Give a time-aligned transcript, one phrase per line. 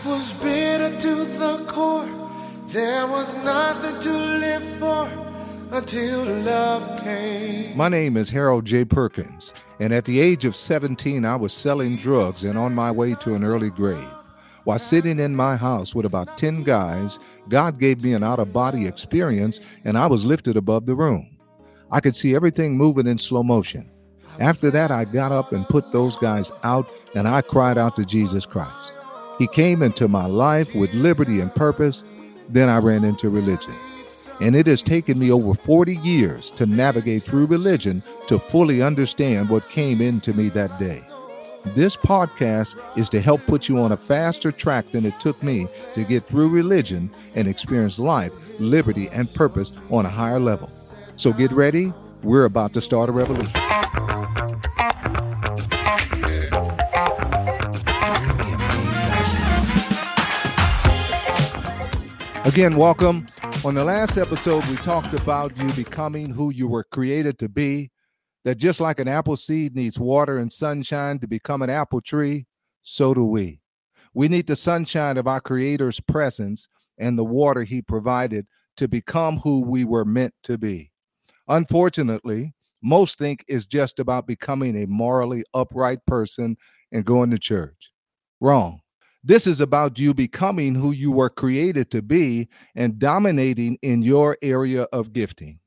[0.00, 2.08] Life was bitter to the core.
[2.68, 5.06] There was nothing to live for
[5.72, 7.76] until love came.
[7.76, 8.86] My name is Harold J.
[8.86, 13.14] Perkins, and at the age of 17, I was selling drugs and on my way
[13.16, 14.08] to an early grave.
[14.64, 17.18] While sitting in my house with about 10 guys,
[17.50, 21.36] God gave me an out of body experience, and I was lifted above the room.
[21.92, 23.90] I could see everything moving in slow motion.
[24.38, 28.06] After that, I got up and put those guys out, and I cried out to
[28.06, 28.99] Jesus Christ.
[29.40, 32.04] He came into my life with liberty and purpose.
[32.50, 33.72] Then I ran into religion.
[34.42, 39.48] And it has taken me over 40 years to navigate through religion to fully understand
[39.48, 41.02] what came into me that day.
[41.74, 45.66] This podcast is to help put you on a faster track than it took me
[45.94, 50.68] to get through religion and experience life, liberty, and purpose on a higher level.
[51.16, 51.94] So get ready.
[52.22, 54.09] We're about to start a revolution.
[62.44, 63.26] Again, welcome.
[63.64, 67.90] On the last episode, we talked about you becoming who you were created to be.
[68.44, 72.46] That just like an apple seed needs water and sunshine to become an apple tree,
[72.82, 73.60] so do we.
[74.14, 76.66] We need the sunshine of our Creator's presence
[76.98, 78.46] and the water He provided
[78.78, 80.90] to become who we were meant to be.
[81.48, 86.56] Unfortunately, most think it's just about becoming a morally upright person
[86.90, 87.92] and going to church.
[88.40, 88.80] Wrong.
[89.22, 94.38] This is about you becoming who you were created to be and dominating in your
[94.40, 95.58] area of gifting.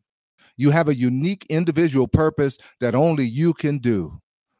[0.57, 4.19] You have a unique individual purpose that only you can do.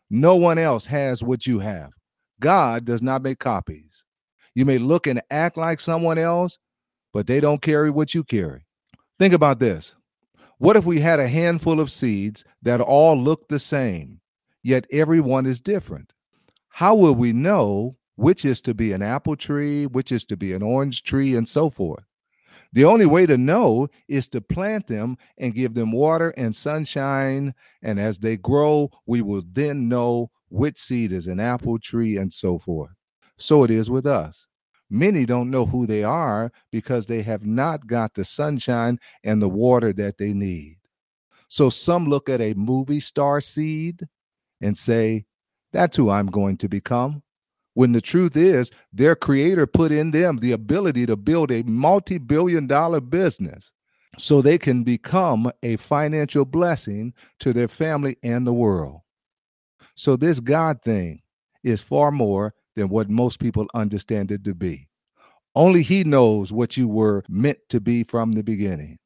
[0.09, 1.91] No one else has what you have.
[2.39, 4.05] God does not make copies.
[4.53, 6.59] You may look and act like someone else,
[7.14, 8.66] but they don't carry what you carry.
[9.19, 9.95] Think about this.
[10.59, 14.19] What if we had a handful of seeds that all look the same,
[14.61, 16.14] yet everyone is different?
[16.70, 20.54] How will we know which is to be an apple tree, which is to be
[20.54, 22.04] an orange tree, and so forth.
[22.74, 27.54] The only way to know is to plant them and give them water and sunshine.
[27.84, 32.34] And as they grow, we will then know which seed is an apple tree and
[32.34, 32.92] so forth.
[33.38, 34.48] So it is with us.
[34.90, 39.50] Many don't know who they are because they have not got the sunshine and the
[39.50, 40.78] water that they need.
[41.48, 44.08] So some look at a movie star seed
[44.62, 45.26] and say,
[45.72, 47.22] That's who I'm going to become
[47.73, 52.67] when the truth is their creator put in them the ability to build a multi-billion
[52.67, 53.72] dollar business
[54.17, 59.02] so they can become a financial blessing to their family and the world.
[59.95, 61.22] So this god thing
[61.64, 64.88] is far more than what most people understand it to be.
[65.56, 68.98] Only he knows what you were meant to be from the beginning.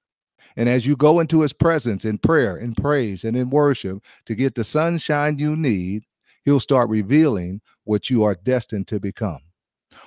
[0.56, 4.35] And as you go into his presence in prayer in praise and in worship to
[4.35, 6.03] get the sunshine you need
[6.47, 9.41] he'll start revealing what you are destined to become.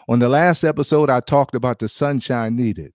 [0.08, 2.94] On the last episode, I talked about the sunshine needed.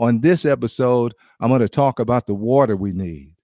[0.00, 3.34] On this episode, I'm going to talk about the water we need.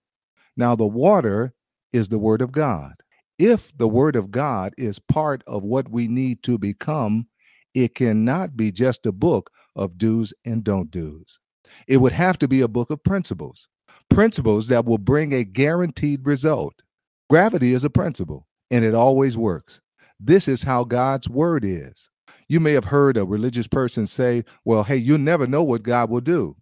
[0.56, 1.54] Now, the water
[1.92, 2.94] is the Word of God.
[3.38, 7.28] If the Word of God is part of what we need to become,
[7.72, 11.38] it cannot be just a book of do's and don't do's.
[11.86, 13.68] It would have to be a book of principles,
[14.08, 16.82] principles that will bring a guaranteed result.
[17.30, 19.80] Gravity is a principle and it always works.
[20.18, 22.10] This is how God's word is.
[22.48, 26.10] You may have heard a religious person say, Well, hey, you never know what God
[26.10, 26.56] will do.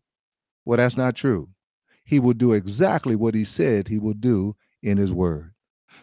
[0.64, 1.48] Well, that's not true.
[2.04, 5.52] He will do exactly what he said he will do in his word.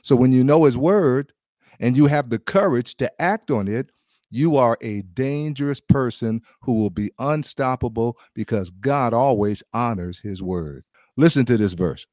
[0.01, 1.33] So when you know his word
[1.79, 3.91] and you have the courage to act on it,
[4.29, 10.85] you are a dangerous person who will be unstoppable because God always honors his word.
[11.17, 12.05] Listen to this verse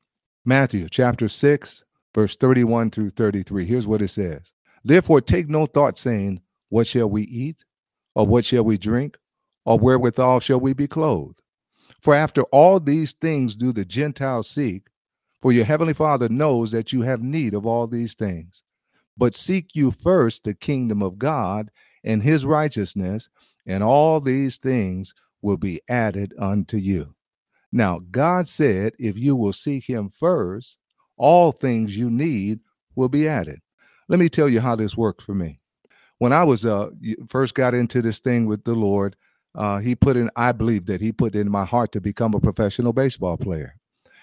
[0.44, 3.64] Matthew chapter 6, verse 31 through 33.
[3.66, 4.52] Here's what it says
[4.84, 7.64] Therefore, take no thought, saying, What shall we eat?
[8.14, 9.18] Or what shall we drink?
[9.64, 11.42] Or wherewithal shall we be clothed?
[12.00, 14.88] For after all these things do the Gentiles seek,
[15.40, 18.62] for your heavenly Father knows that you have need of all these things.
[19.16, 21.70] But seek you first the kingdom of God
[22.04, 23.28] and his righteousness,
[23.66, 25.12] and all these things
[25.42, 27.14] will be added unto you.
[27.70, 30.78] Now, God said, if you will seek him first,
[31.18, 32.60] all things you need
[32.94, 33.60] will be added.
[34.08, 35.60] Let me tell you how this worked for me.
[36.18, 36.90] When I was uh
[37.28, 39.16] first got into this thing with the Lord,
[39.54, 42.40] uh, he put in, I believe that he put in my heart to become a
[42.40, 43.74] professional baseball player.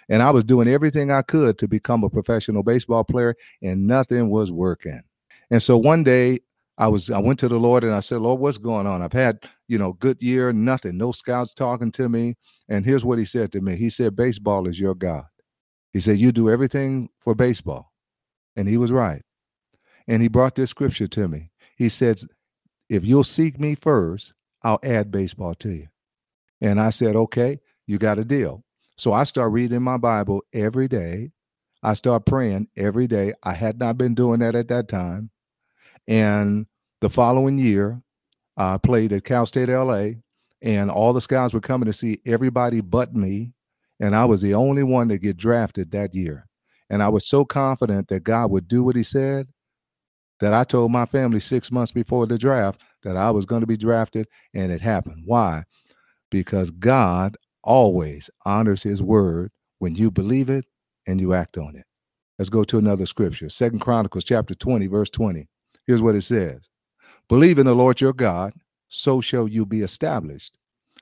[0.09, 4.29] And I was doing everything I could to become a professional baseball player, and nothing
[4.29, 5.01] was working.
[5.49, 6.39] And so one day
[6.77, 9.01] I was I went to the Lord and I said, Lord, what's going on?
[9.01, 12.35] I've had, you know, good year, nothing, no scouts talking to me.
[12.69, 13.75] And here's what he said to me.
[13.75, 15.23] He said, Baseball is your God.
[15.95, 17.93] He said, You do everything for baseball.
[18.57, 19.21] And he was right.
[20.09, 21.51] And he brought this scripture to me.
[21.77, 22.19] He said,
[22.89, 25.87] If you'll seek me first, I'll add baseball to you.
[26.59, 28.65] And I said, okay, you got a deal.
[28.97, 31.31] So I start reading my Bible every day.
[31.81, 33.33] I start praying every day.
[33.43, 35.29] I had not been doing that at that time.
[36.09, 36.65] And
[36.99, 38.01] the following year,
[38.57, 40.15] I played at Cal State LA,
[40.61, 43.53] and all the scouts were coming to see everybody but me.
[43.99, 46.47] And I was the only one to get drafted that year.
[46.89, 49.47] And I was so confident that God would do what he said
[50.39, 53.67] that I told my family six months before the draft that I was going to
[53.67, 55.23] be drafted, and it happened.
[55.25, 55.63] Why?
[56.29, 60.65] Because God always honors his word when you believe it
[61.07, 61.85] and you act on it.
[62.37, 63.47] Let's go to another scripture.
[63.47, 65.47] Second Chronicles chapter 20, verse 20.
[65.87, 66.69] Here's what it says.
[67.29, 68.53] Believe in the Lord your God,
[68.87, 70.57] so shall you be established.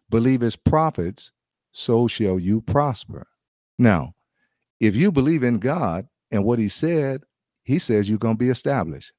[0.10, 1.32] Believe his prophets,
[1.74, 3.28] so shall you prosper.
[3.78, 4.14] Now,
[4.80, 7.24] if you believe in God and what he said,
[7.64, 9.12] he says you're going to be established.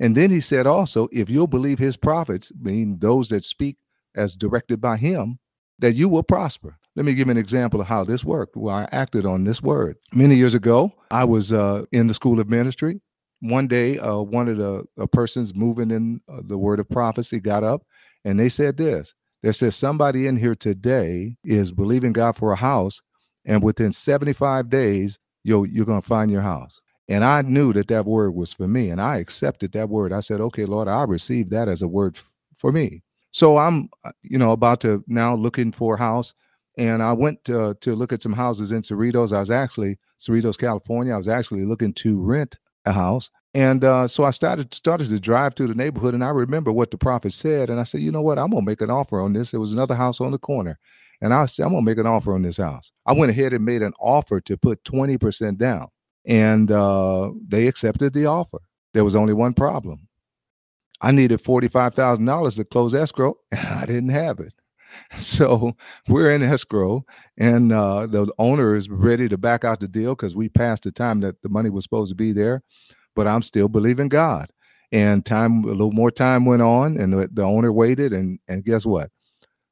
[0.00, 3.76] And then he said also, if you'll believe his prophets, meaning those that speak
[4.14, 5.38] as directed by him,
[5.80, 6.78] that you will prosper.
[6.96, 8.56] Let me give an example of how this worked.
[8.56, 9.96] Well, I acted on this word.
[10.12, 13.00] Many years ago, I was uh, in the school of ministry.
[13.40, 17.38] One day, uh, one of the uh, persons moving in uh, the word of prophecy
[17.38, 17.82] got up
[18.24, 19.14] and they said this.
[19.42, 23.02] They says Somebody in here today is believing God for a house,
[23.44, 26.80] and within 75 days, you're, you're going to find your house.
[27.08, 30.12] And I knew that that word was for me, and I accepted that word.
[30.12, 33.02] I said, Okay, Lord, I received that as a word f- for me.
[33.30, 36.34] So I'm, uh, you know, about to now looking for a house,
[36.76, 39.32] and I went to, to look at some houses in Cerritos.
[39.32, 41.14] I was actually Cerritos, California.
[41.14, 45.20] I was actually looking to rent a house, and uh, so I started started to
[45.20, 48.12] drive through the neighborhood, and I remember what the prophet said, and I said, you
[48.12, 49.50] know what, I'm gonna make an offer on this.
[49.50, 50.78] There was another house on the corner,
[51.20, 52.92] and I said, I'm gonna make an offer on this house.
[53.06, 55.88] I went ahead and made an offer to put twenty percent down,
[56.26, 58.58] and uh, they accepted the offer.
[58.94, 60.08] There was only one problem.
[61.00, 64.52] I needed $45,000 to close escrow, and I didn't have it.
[65.20, 65.74] So
[66.08, 67.04] we're in escrow,
[67.36, 70.90] and uh, the owner is ready to back out the deal because we passed the
[70.92, 72.62] time that the money was supposed to be there.
[73.18, 74.50] But I'm still believing God.
[74.92, 78.64] And time, a little more time went on, and the, the owner waited, and and
[78.64, 79.10] guess what?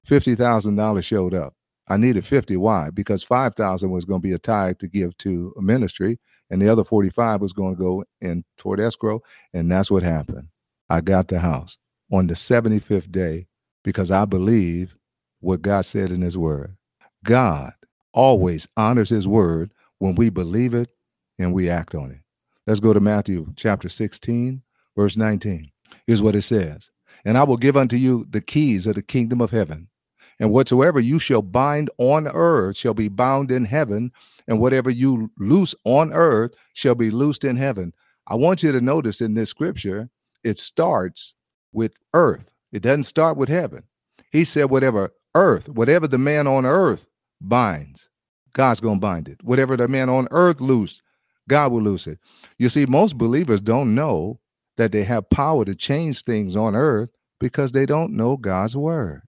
[0.07, 1.55] Fifty thousand dollars showed up.
[1.89, 2.59] I needed fifty.
[2.59, 2.91] Why?
[2.91, 6.19] Because five thousand was going to be a tithe to give to a ministry,
[6.51, 9.23] and the other forty-five was going to go in toward escrow,
[9.55, 10.49] and that's what happened.
[10.91, 11.79] I got the house
[12.13, 13.49] on the 75th day
[13.85, 14.97] because I believe
[15.41, 16.77] what God said in his word.
[17.25, 17.75] God
[18.15, 20.91] always honors his word when we believe it
[21.39, 22.26] and we act on it.
[22.67, 24.61] Let's go to Matthew chapter 16,
[24.97, 25.71] verse 19.
[26.05, 26.91] Here's what it says
[27.25, 29.87] And I will give unto you the keys of the kingdom of heaven.
[30.41, 34.11] And whatsoever you shall bind on earth shall be bound in heaven,
[34.49, 37.93] and whatever you loose on earth shall be loosed in heaven.
[38.27, 40.11] I want you to notice in this scripture,
[40.43, 41.35] it starts
[41.73, 42.51] with earth.
[42.73, 43.85] It doesn't start with heaven.
[44.33, 47.07] He said, whatever earth, whatever the man on earth
[47.41, 48.09] binds,
[48.55, 49.43] God's going to bind it.
[49.45, 51.01] Whatever the man on earth loose,
[51.49, 52.19] God will loose it.
[52.59, 54.41] You see, most believers don't know
[54.77, 57.11] that they have power to change things on earth
[57.41, 59.23] because they don't know God's word.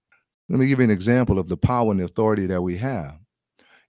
[0.49, 3.17] Let me give you an example of the power and the authority that we have.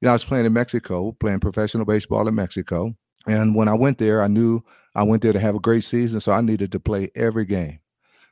[0.00, 2.94] You know, I was playing in Mexico, playing professional baseball in Mexico.
[3.26, 4.62] And when I went there, I knew
[4.94, 7.80] I went there to have a great season, so I needed to play every game.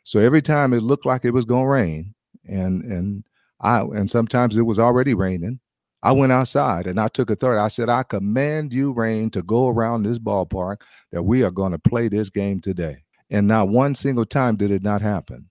[0.02, 3.24] So every time it looked like it was going to rain, and and
[3.60, 5.60] I and sometimes it was already raining,
[6.02, 7.60] I went outside and I took authority.
[7.60, 11.72] I said, "I command you, rain, to go around this ballpark that we are going
[11.72, 15.50] to play this game today." And not one single time did it not happen.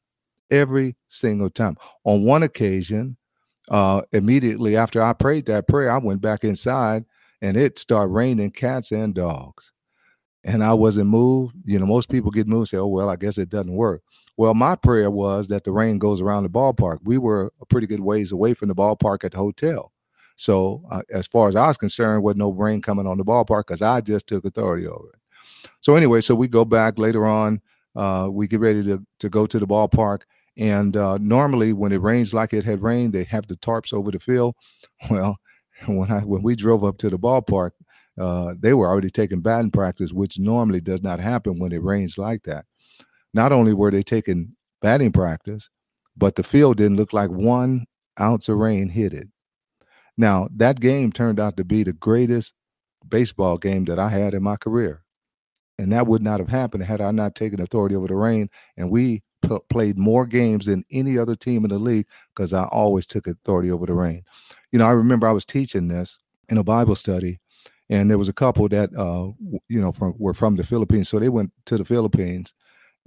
[0.50, 1.76] Every single time.
[2.06, 3.18] On one occasion,
[3.70, 7.06] uh, immediately after I prayed that prayer, I went back inside
[7.42, 9.74] and it started raining cats and dogs
[10.44, 11.56] and I wasn't moved.
[11.66, 14.02] You know, most people get moved and say, oh, well, I guess it doesn't work.
[14.38, 17.00] Well, my prayer was that the rain goes around the ballpark.
[17.04, 19.92] We were a pretty good ways away from the ballpark at the hotel.
[20.38, 23.68] So, uh, as far as I was concerned, was no rain coming on the ballpark
[23.68, 25.20] because I just took authority over it.
[25.82, 27.62] So, anyway, so we go back later on.
[27.96, 30.22] Uh, we get ready to, to go to the ballpark.
[30.58, 34.12] And uh, normally, when it rains like it had rained, they have the tarps over
[34.12, 34.56] the field.
[35.12, 35.38] Well,
[35.88, 37.72] when I when we drove up to the ballpark,
[38.20, 42.18] uh, they were already taking batting practice, which normally does not happen when it rains
[42.18, 42.66] like that.
[43.34, 45.70] Not only were they taking batting practice,
[46.16, 47.86] but the field didn't look like one
[48.20, 49.30] ounce of rain hit it.
[50.18, 52.54] Now, that game turned out to be the greatest
[53.08, 55.04] baseball game that I had in my career.
[55.80, 58.50] And that would not have happened had I not taken authority over the rain.
[58.78, 62.64] And we p- played more games than any other team in the league because I
[62.66, 64.24] always took authority over the rain.
[64.72, 66.18] You know, I remember I was teaching this
[66.50, 67.40] in a Bible study,
[67.90, 69.30] and there was a couple that uh,
[69.70, 72.54] you know from were from the Philippines, so they went to the Philippines,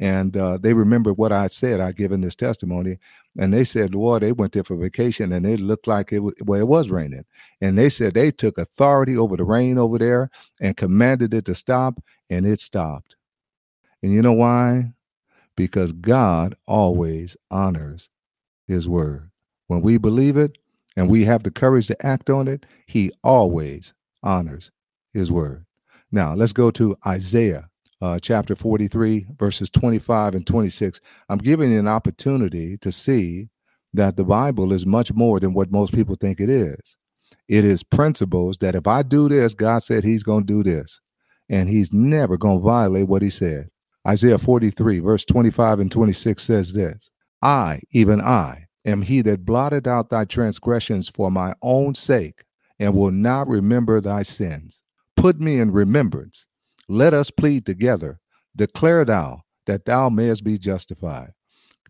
[0.00, 1.78] and uh, they remembered what I said.
[1.78, 2.98] I given this testimony,
[3.38, 6.34] and they said, "Lord, they went there for vacation, and it looked like it was,
[6.42, 7.26] well, it was raining."
[7.60, 11.54] And they said they took authority over the rain over there and commanded it to
[11.54, 13.14] stop, and it stopped.
[14.02, 14.94] And you know why?
[15.54, 18.08] Because God always honors
[18.66, 19.30] His word.
[19.66, 20.56] When we believe it
[20.96, 23.92] and we have the courage to act on it, He always
[24.22, 24.70] honors
[25.12, 25.66] His word.
[26.10, 27.69] Now let's go to Isaiah
[28.00, 31.00] uh, chapter 43, verses 25 and 26.
[31.28, 33.48] I'm giving you an opportunity to see
[33.92, 36.96] that the Bible is much more than what most people think it is.
[37.48, 41.00] It is principles that if I do this, God said He's going to do this,
[41.48, 43.68] and He's never going to violate what He said.
[44.06, 47.10] Isaiah 43, verse 25 and 26 says this
[47.42, 52.44] I, even I, am He that blotted out thy transgressions for my own sake,
[52.78, 54.82] and will not remember thy sins.
[55.16, 56.46] Put me in remembrance
[56.90, 58.20] let us plead together.
[58.56, 61.32] Declare thou that thou mayest be justified.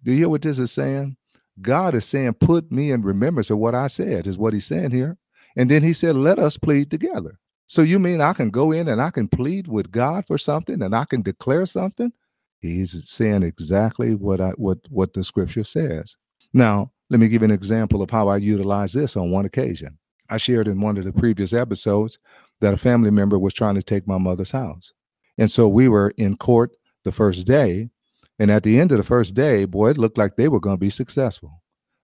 [0.04, 1.16] Do you hear what this is saying?
[1.62, 4.90] God is saying, Put me in remembrance of what I said, is what he's saying
[4.90, 5.16] here.
[5.56, 7.38] And then he said, Let us plead together.
[7.66, 10.82] So you mean I can go in and I can plead with God for something
[10.82, 12.12] and I can declare something?
[12.58, 16.16] He's saying exactly what I what what the scripture says.
[16.52, 19.98] Now, let me give an example of how I utilize this on one occasion.
[20.28, 22.18] I shared in one of the previous episodes
[22.60, 24.92] that a family member was trying to take my mother's house.
[25.38, 26.72] And so we were in court
[27.04, 27.90] the first day.
[28.38, 30.76] And at the end of the first day, boy, it looked like they were going
[30.76, 31.62] to be successful.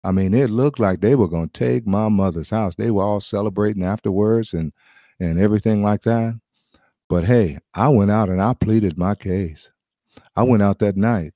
[0.05, 2.75] I mean, it looked like they were going to take my mother's house.
[2.75, 4.73] They were all celebrating afterwards and
[5.21, 6.39] and everything like that.
[7.09, 9.71] But hey, I went out and I pleaded my case.
[10.35, 11.33] I went out that night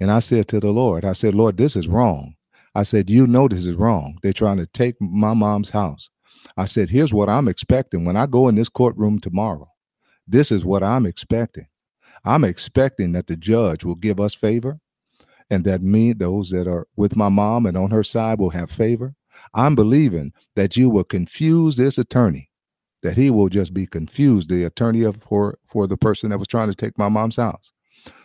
[0.00, 2.34] and I said to the Lord, I said, Lord, this is wrong.
[2.74, 4.18] I said, You know this is wrong.
[4.22, 6.10] They're trying to take my mom's house.
[6.56, 9.68] I said, here's what I'm expecting when I go in this courtroom tomorrow.
[10.26, 11.66] This is what I'm expecting.
[12.24, 14.80] I'm expecting that the judge will give us favor
[15.50, 18.70] and that me, those that are with my mom and on her side, will have
[18.70, 19.14] favor.
[19.54, 22.48] I'm believing that you will confuse this attorney,
[23.02, 26.48] that he will just be confused, the attorney of for for the person that was
[26.48, 27.72] trying to take my mom's house.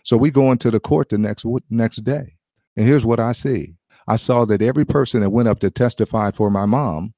[0.03, 2.37] So we go into the court the next next day,
[2.77, 3.75] and here's what I see:
[4.07, 7.13] I saw that every person that went up to testify for my mom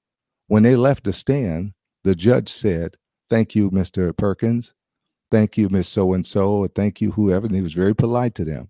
[0.49, 2.97] when they left the stand, the judge said,
[3.29, 4.15] Thank you, Mr.
[4.17, 4.73] Perkins.
[5.31, 6.67] Thank you, Miss So and so.
[6.67, 7.45] Thank you, whoever.
[7.45, 8.69] And he was very polite to them.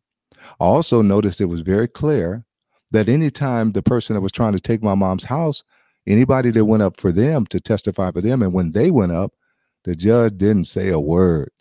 [0.59, 2.43] I also noticed it was very clear
[2.91, 5.63] that anytime the person that was trying to take my mom's house,
[6.05, 9.33] anybody that went up for them to testify for them, and when they went up,
[9.85, 11.51] the judge didn't say a word.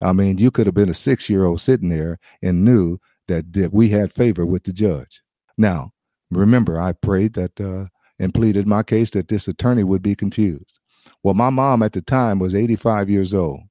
[0.00, 3.52] I mean, you could have been a six year old sitting there and knew that,
[3.52, 5.22] that we had favor with the judge.
[5.58, 5.92] Now,
[6.30, 7.88] remember, I prayed that uh,
[8.22, 10.78] and pleaded my case that this attorney would be confused.
[11.24, 13.62] Well, my mom at the time was 85 years old.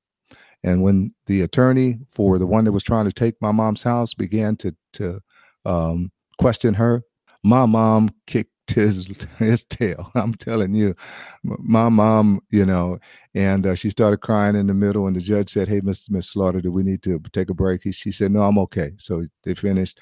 [0.61, 4.13] And when the attorney for the one that was trying to take my mom's house
[4.13, 5.21] began to to
[5.65, 7.03] um, question her,
[7.43, 10.11] my mom kicked his his tail.
[10.15, 10.95] I'm telling you,
[11.43, 12.99] my mom, you know,
[13.33, 15.07] and uh, she started crying in the middle.
[15.07, 17.81] And the judge said, "Hey, Miss Miss Slaughter, do we need to take a break?"
[17.93, 19.99] She said, "No, I'm okay." So they finished,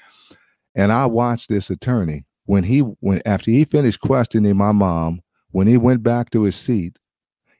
[0.74, 5.20] and I watched this attorney when he when after he finished questioning my mom,
[5.52, 6.98] when he went back to his seat,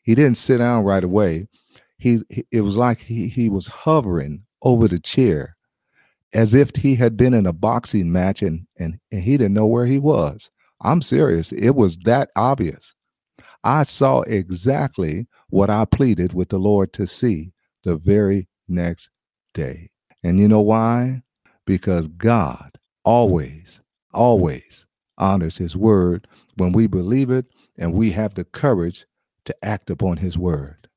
[0.03, 1.47] he didn't sit down right away.
[1.99, 5.57] He, he it was like he he was hovering over the chair
[6.33, 9.69] as if he had been in a boxing match and and, and he didn't know
[9.69, 10.51] where he was.
[10.81, 11.53] I'm serious.
[11.53, 12.97] It was that obvious.
[13.63, 17.53] I saw exactly what I pleaded with the Lord to see
[17.85, 19.11] the very next
[19.55, 19.91] day.
[20.25, 21.23] And you know why?
[21.65, 22.73] Because God
[23.05, 23.81] always
[24.13, 24.87] always
[25.19, 26.27] honors his word
[26.57, 27.47] when we believe it
[27.79, 29.07] and we have the courage
[29.45, 30.89] to act upon his word.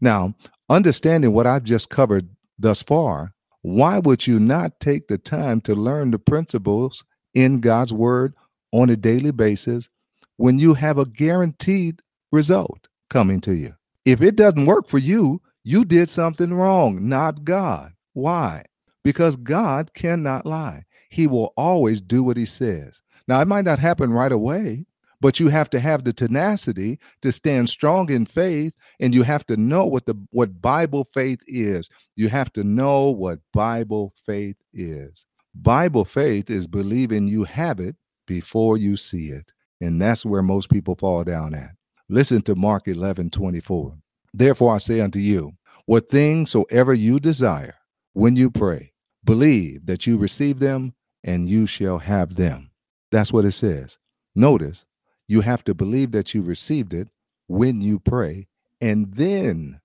[0.00, 0.34] Now,
[0.68, 5.74] understanding what I've just covered thus far, why would you not take the time to
[5.74, 8.34] learn the principles in God's word
[8.72, 9.88] on a daily basis
[10.36, 12.00] when you have a guaranteed
[12.32, 13.74] result coming to you?
[14.04, 17.92] If it doesn't work for you, you did something wrong, not God.
[18.14, 18.64] Why?
[19.04, 23.02] Because God cannot lie he will always do what he says.
[23.28, 24.86] Now, it might not happen right away,
[25.20, 29.44] but you have to have the tenacity to stand strong in faith and you have
[29.46, 31.90] to know what the what bible faith is.
[32.16, 35.26] You have to know what bible faith is.
[35.54, 40.70] Bible faith is believing you have it before you see it and that's where most
[40.70, 41.72] people fall down at.
[42.08, 43.96] Listen to mark 11 24
[44.32, 45.52] therefore i say unto you
[45.86, 47.74] what things soever you desire
[48.12, 48.92] when you pray
[49.24, 52.70] believe that you receive them and you shall have them.
[53.12, 53.98] That's what it says.
[54.34, 54.86] Notice,
[55.28, 57.08] you have to believe that you received it
[57.48, 58.48] when you pray,
[58.80, 59.80] and then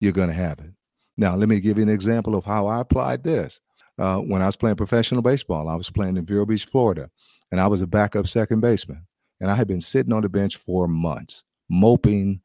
[0.00, 0.72] you're going to have it.
[1.16, 3.60] Now, let me give you an example of how I applied this.
[3.98, 5.68] uh, when I was playing professional baseball.
[5.68, 7.10] I was playing in Vero Beach, Florida,
[7.50, 9.06] and I was a backup second baseman.
[9.40, 12.42] And I had been sitting on the bench for months, moping.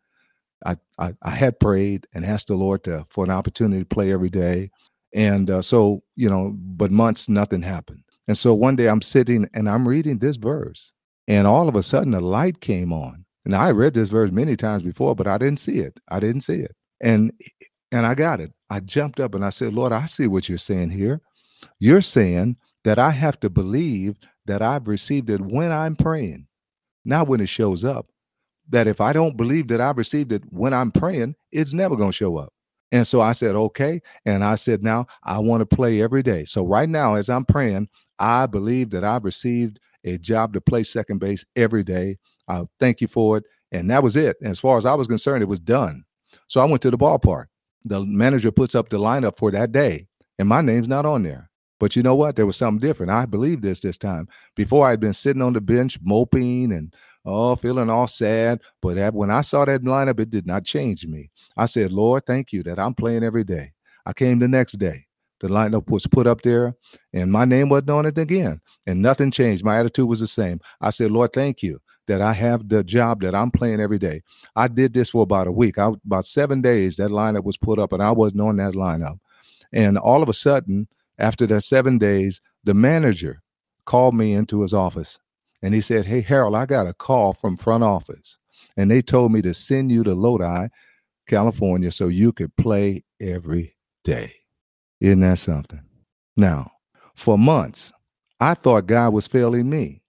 [0.66, 4.12] I, I, I had prayed and asked the Lord to, for an opportunity to play
[4.14, 4.72] every day.
[5.14, 8.04] And uh, so, you know, but months, nothing happened.
[8.28, 10.92] And so one day I'm sitting and I'm reading this verse,
[11.28, 13.26] and all of a sudden a light came on.
[13.46, 15.98] And I read this verse many times before, but I didn't see it.
[16.10, 16.76] I didn't see it.
[17.00, 17.32] And
[17.94, 18.52] and I got it.
[18.70, 21.22] I jumped up and I said, Lord, I see what you're saying here.
[21.80, 26.48] You're saying that I have to believe that I've received it when I'm praying,
[27.06, 28.08] not when it shows up.
[28.70, 32.12] That if I don't believe that I've received it when I'm praying, it's never going
[32.12, 32.52] to show up.
[32.92, 34.02] And so I said, okay.
[34.26, 36.44] And I said, now I want to play every day.
[36.44, 37.88] So right now, as I'm praying,
[38.20, 42.18] I believe that I've received a job to play second base every day.
[42.48, 43.44] I thank you for it.
[43.72, 44.38] And that was it.
[44.42, 46.04] As far as I was concerned, it was done.
[46.48, 47.46] So I went to the ballpark.
[47.86, 50.08] The manager puts up the lineup for that day,
[50.40, 51.50] and my name's not on there.
[51.80, 52.36] But you know what?
[52.36, 53.12] There was something different.
[53.12, 54.28] I believe this this time.
[54.56, 56.94] Before I'd been sitting on the bench moping and
[57.24, 58.62] oh, feeling all sad.
[58.82, 61.30] But when I saw that lineup, it did not change me.
[61.56, 63.74] I said, Lord, thank you that I'm playing every day.
[64.06, 65.07] I came the next day.
[65.40, 66.76] The lineup was put up there,
[67.14, 69.64] and my name wasn't on it again, and nothing changed.
[69.64, 70.60] My attitude was the same.
[70.82, 74.24] I said, Lord, thank you that I have the job that I'm playing every day.
[74.56, 75.78] I did this for about a week.
[75.78, 79.20] I about seven days that lineup was put up, and I wasn't on that lineup.
[79.72, 80.88] And all of a sudden,
[81.20, 83.42] after that seven days, the manager
[83.86, 85.20] called me into his office
[85.62, 88.40] and he said, Hey, Harold, I got a call from front office,
[88.76, 90.68] and they told me to send you to Lodi,
[91.28, 94.34] California, so you could play every day.
[95.00, 95.82] Isn't that something?
[96.36, 96.72] Now,
[97.16, 97.92] for months,
[98.40, 100.02] I thought God was failing me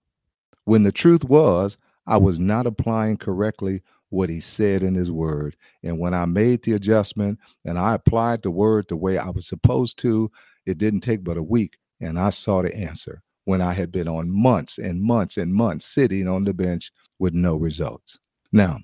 [0.65, 5.55] when the truth was I was not applying correctly what he said in his word.
[5.83, 9.47] And when I made the adjustment and I applied the word the way I was
[9.47, 10.31] supposed to,
[10.65, 14.07] it didn't take but a week and I saw the answer when I had been
[14.07, 18.19] on months and months and months sitting on the bench with no results.
[18.51, 18.79] Now,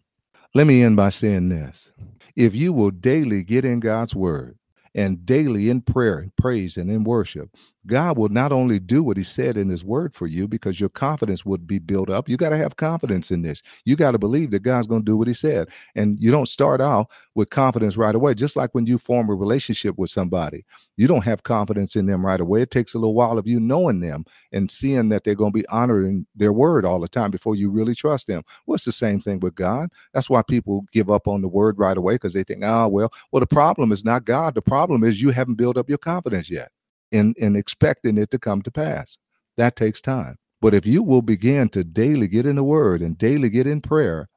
[0.53, 1.91] let me end by saying this.
[2.35, 4.57] If you will daily get in God's word,
[4.95, 7.49] and daily in prayer and praise and in worship,
[7.87, 10.89] God will not only do what He said in His Word for you because your
[10.89, 12.27] confidence would be built up.
[12.27, 13.61] You got to have confidence in this.
[13.85, 15.67] You got to believe that God's going to do what He said.
[15.95, 18.33] And you don't start out with confidence right away.
[18.33, 20.65] Just like when you form a relationship with somebody,
[20.97, 22.61] you don't have confidence in them right away.
[22.61, 25.59] It takes a little while of you knowing them and seeing that they're going to
[25.59, 28.43] be honoring their word all the time before you really trust them.
[28.65, 29.89] Well, it's the same thing with God.
[30.13, 33.11] That's why people give up on the word right away because they think, oh, well,
[33.31, 34.55] well, the problem is not God.
[34.55, 36.71] The problem is you haven't built up your confidence yet
[37.15, 39.17] in, in expecting it to come to pass.
[39.57, 40.37] That takes time.
[40.61, 43.81] But if you will begin to daily get in the word and daily get in
[43.81, 44.27] prayer,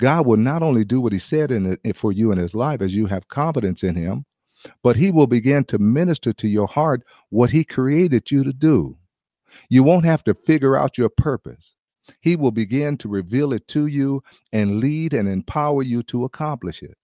[0.00, 2.80] God will not only do what he said in it for you in his life
[2.80, 4.24] as you have confidence in him,
[4.82, 8.96] but he will begin to minister to your heart what he created you to do.
[9.68, 11.74] You won't have to figure out your purpose.
[12.20, 16.82] He will begin to reveal it to you and lead and empower you to accomplish
[16.82, 16.96] it.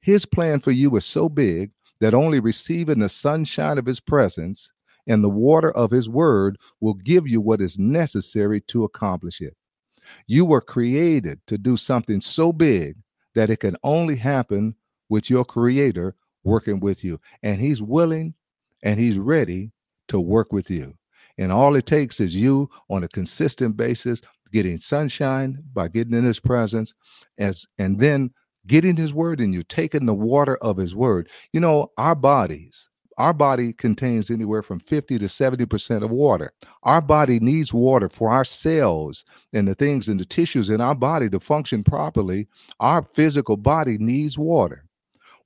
[0.00, 4.70] His plan for you is so big that only receiving the sunshine of his presence
[5.06, 9.56] and the water of his word will give you what is necessary to accomplish it.
[10.26, 12.96] You were created to do something so big
[13.34, 14.74] that it can only happen
[15.08, 17.20] with your creator working with you.
[17.42, 18.34] And he's willing
[18.82, 19.72] and he's ready
[20.08, 20.94] to work with you.
[21.36, 24.20] And all it takes is you on a consistent basis
[24.52, 26.94] getting sunshine by getting in his presence
[27.38, 28.30] as and then
[28.68, 31.28] getting his word in you, taking the water of his word.
[31.52, 36.52] You know, our bodies, our body contains anywhere from 50 to 70% of water.
[36.84, 40.94] Our body needs water for our cells and the things and the tissues in our
[40.94, 42.46] body to function properly.
[42.78, 44.84] Our physical body needs water.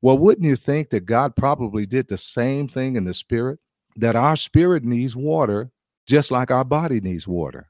[0.02, 3.58] Well, wouldn't you think that God probably did the same thing in the spirit?
[3.96, 5.70] That our spirit needs water
[6.06, 7.68] just like our body needs water.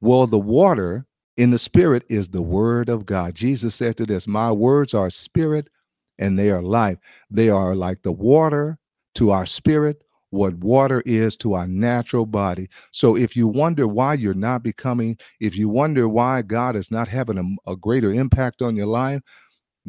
[0.00, 1.06] Well, the water
[1.40, 3.34] in the spirit is the word of God.
[3.34, 5.68] Jesus said to this, My words are spirit
[6.18, 6.98] and they are life.
[7.30, 8.78] They are like the water
[9.14, 12.68] to our spirit, what water is to our natural body.
[12.92, 17.08] So if you wonder why you're not becoming, if you wonder why God is not
[17.08, 19.22] having a, a greater impact on your life,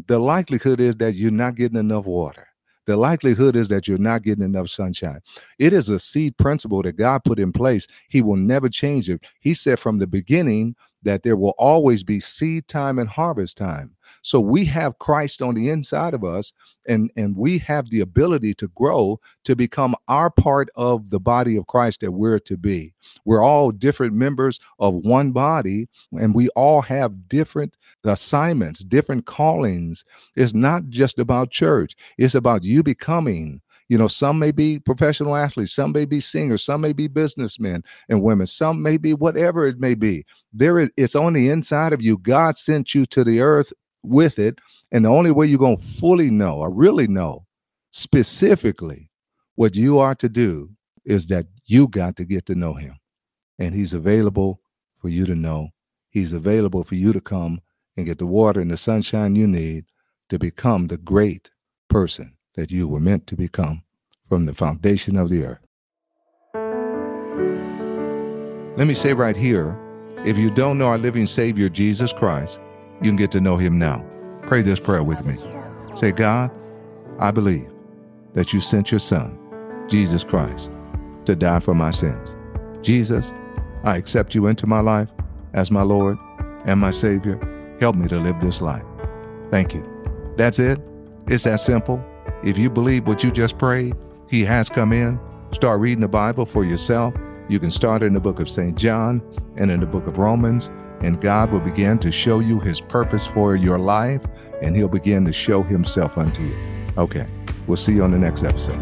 [0.07, 2.47] the likelihood is that you're not getting enough water.
[2.85, 5.19] The likelihood is that you're not getting enough sunshine.
[5.59, 7.87] It is a seed principle that God put in place.
[8.07, 9.25] He will never change it.
[9.41, 13.95] He said from the beginning that there will always be seed time and harvest time.
[14.21, 16.53] So we have Christ on the inside of us,
[16.87, 21.57] and, and we have the ability to grow to become our part of the body
[21.57, 22.93] of Christ that we're to be.
[23.25, 30.03] We're all different members of one body, and we all have different assignments, different callings.
[30.35, 35.35] It's not just about church, it's about you becoming You know, some may be professional
[35.35, 39.67] athletes, some may be singers, some may be businessmen and women, some may be whatever
[39.67, 40.25] it may be.
[40.53, 42.17] There is it's on the inside of you.
[42.17, 44.59] God sent you to the earth with it.
[44.93, 47.45] And the only way you're going to fully know or really know
[47.91, 49.09] specifically
[49.55, 50.69] what you are to do
[51.03, 52.97] is that you got to get to know him.
[53.59, 54.61] And he's available
[54.99, 55.67] for you to know.
[56.11, 57.59] He's available for you to come
[57.97, 59.83] and get the water and the sunshine you need
[60.29, 61.49] to become the great
[61.89, 63.83] person that you were meant to become
[64.27, 65.59] from the foundation of the earth.
[68.77, 69.77] Let me say right here
[70.25, 72.59] if you don't know our living Savior, Jesus Christ,
[73.01, 74.05] you can get to know him now.
[74.43, 75.37] Pray this prayer with me.
[75.95, 76.51] Say, God,
[77.19, 77.67] I believe
[78.33, 79.37] that you sent your Son,
[79.89, 80.71] Jesus Christ,
[81.25, 82.35] to die for my sins.
[82.83, 83.33] Jesus,
[83.83, 85.09] I accept you into my life
[85.53, 86.17] as my Lord
[86.65, 87.39] and my Savior.
[87.79, 88.85] Help me to live this life.
[89.49, 89.83] Thank you.
[90.37, 90.79] That's it.
[91.27, 92.03] It's that simple.
[92.43, 93.95] If you believe what you just prayed,
[94.27, 95.19] He has come in.
[95.51, 97.13] Start reading the Bible for yourself.
[97.49, 98.75] You can start in the book of St.
[98.75, 99.21] John
[99.57, 103.27] and in the book of Romans, and God will begin to show you His purpose
[103.27, 104.21] for your life,
[104.61, 106.55] and He'll begin to show Himself unto you.
[106.97, 107.27] Okay,
[107.67, 108.79] we'll see you on the next episode.